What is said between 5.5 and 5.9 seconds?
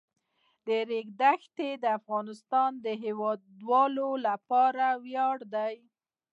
دی.